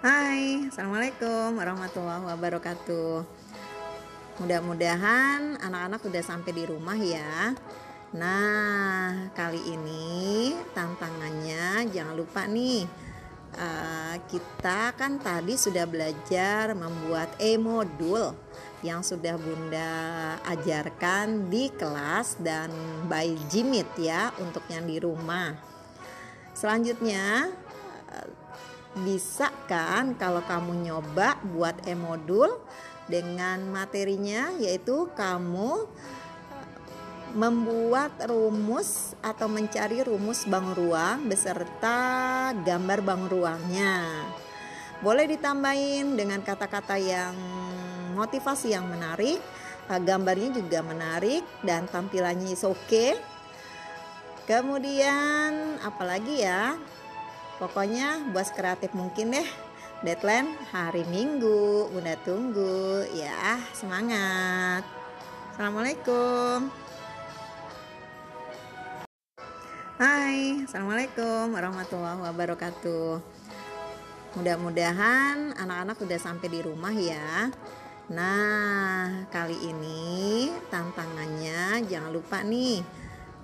Hai, 0.00 0.64
Assalamualaikum 0.72 1.60
warahmatullahi 1.60 2.24
wabarakatuh. 2.24 3.20
Mudah-mudahan 4.40 5.60
anak-anak 5.60 6.00
udah 6.00 6.24
sampai 6.24 6.56
di 6.56 6.64
rumah 6.64 6.96
ya. 6.96 7.52
Nah, 8.16 9.28
kali 9.36 9.60
ini 9.60 10.56
tantangannya 10.72 11.84
jangan 11.92 12.16
lupa 12.16 12.48
nih 12.48 12.88
uh, 13.60 14.16
Kita 14.24 14.96
kan 14.96 15.20
tadi 15.20 15.60
sudah 15.60 15.84
belajar 15.84 16.72
membuat 16.72 17.36
e-modul 17.36 18.32
Yang 18.80 19.14
sudah 19.14 19.36
bunda 19.36 19.92
ajarkan 20.48 21.52
di 21.52 21.68
kelas 21.76 22.40
dan 22.40 22.72
by 23.04 23.36
Jimit 23.52 23.92
ya 24.00 24.32
Untuk 24.40 24.64
yang 24.72 24.88
di 24.88 24.96
rumah. 24.96 25.52
Selanjutnya 26.56 27.52
bisa 28.98 29.54
kan 29.70 30.18
kalau 30.18 30.42
kamu 30.42 30.90
nyoba 30.90 31.38
buat 31.54 31.78
e-modul 31.86 32.50
dengan 33.06 33.62
materinya 33.70 34.50
yaitu 34.58 35.06
kamu 35.14 35.86
eh, 35.86 36.78
membuat 37.30 38.10
rumus 38.26 39.14
atau 39.22 39.46
mencari 39.46 40.02
rumus 40.02 40.42
bangun 40.50 40.74
ruang 40.74 41.18
beserta 41.30 42.50
gambar 42.66 42.98
bangun 43.06 43.30
ruangnya. 43.30 44.26
Boleh 45.00 45.30
ditambahin 45.30 46.18
dengan 46.18 46.42
kata-kata 46.42 46.98
yang 46.98 47.34
motivasi 48.18 48.74
yang 48.74 48.90
menarik, 48.90 49.38
eh, 49.86 50.00
gambarnya 50.02 50.50
juga 50.58 50.82
menarik 50.82 51.46
dan 51.62 51.86
tampilannya 51.86 52.58
is 52.58 52.66
oke. 52.66 52.74
Okay. 52.90 53.14
Kemudian 54.50 55.78
apalagi 55.78 56.42
ya? 56.42 56.74
Pokoknya 57.60 58.32
buat 58.32 58.48
kreatif 58.56 58.96
mungkin 58.96 59.36
deh. 59.36 59.44
Deadline 60.00 60.56
hari 60.72 61.04
Minggu. 61.04 61.92
Bunda 61.92 62.16
tunggu 62.24 63.04
ya. 63.12 63.60
Semangat. 63.76 64.80
Assalamualaikum. 65.52 66.72
Hai, 70.00 70.64
Assalamualaikum 70.64 71.52
warahmatullahi 71.52 72.24
wabarakatuh. 72.32 73.20
Mudah-mudahan 74.40 75.52
anak-anak 75.60 76.00
udah 76.00 76.16
sampai 76.16 76.48
di 76.48 76.64
rumah 76.64 76.96
ya. 76.96 77.52
Nah, 78.08 79.28
kali 79.28 79.68
ini 79.68 80.48
tantangannya 80.72 81.84
jangan 81.84 82.08
lupa 82.08 82.40
nih 82.40 82.99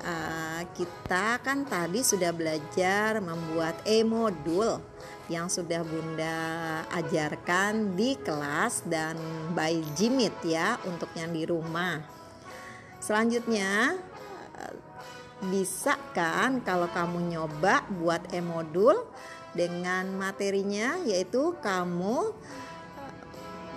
uh, 0.00 0.62
kita 0.74 1.40
kan 1.44 1.64
tadi 1.68 2.00
sudah 2.00 2.32
belajar 2.32 3.20
membuat 3.20 3.80
e-modul 3.84 4.80
yang 5.30 5.46
sudah 5.46 5.86
Bunda 5.86 6.38
ajarkan 6.90 7.94
di 7.94 8.18
kelas 8.18 8.82
dan 8.88 9.14
by 9.54 9.78
Jimit 9.94 10.34
ya 10.42 10.76
untuk 10.88 11.08
yang 11.14 11.30
di 11.30 11.46
rumah. 11.46 12.02
Selanjutnya 12.98 13.94
uh, 14.58 14.74
bisa 15.48 15.96
kan 16.12 16.60
kalau 16.60 16.90
kamu 16.90 17.32
nyoba 17.32 17.86
buat 17.96 18.28
e-modul 18.34 19.06
dengan 19.56 20.10
materinya 20.14 21.00
yaitu 21.06 21.56
kamu 21.58 22.34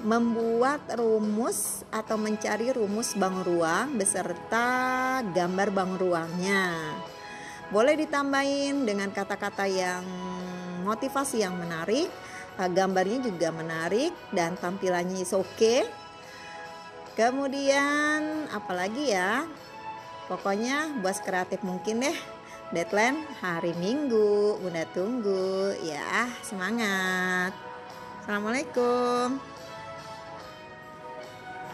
membuat 0.03 0.83
rumus 0.99 1.87
atau 1.87 2.19
mencari 2.19 2.75
rumus 2.75 3.15
bangun 3.15 3.43
ruang 3.47 3.87
beserta 3.95 4.67
gambar 5.31 5.71
bangun 5.71 5.97
ruangnya. 5.97 6.91
Boleh 7.71 7.95
ditambahin 7.95 8.83
dengan 8.83 9.09
kata-kata 9.09 9.63
yang 9.65 10.03
motivasi 10.83 11.41
yang 11.41 11.55
menarik, 11.55 12.11
eh, 12.59 12.69
gambarnya 12.69 13.23
juga 13.23 13.49
menarik 13.55 14.11
dan 14.35 14.59
tampilannya 14.59 15.23
is 15.23 15.31
oke. 15.31 15.47
Okay. 15.55 15.87
Kemudian 17.15 18.51
apalagi 18.51 19.15
ya? 19.15 19.47
Pokoknya 20.27 20.99
buat 20.99 21.21
kreatif 21.23 21.63
mungkin 21.63 22.03
deh. 22.03 22.17
Deadline 22.73 23.21
hari 23.37 23.77
Minggu. 23.77 24.57
Bunda 24.57 24.81
tunggu 24.91 25.77
ya. 25.85 26.25
Semangat. 26.41 27.53
Assalamualaikum. 28.25 29.37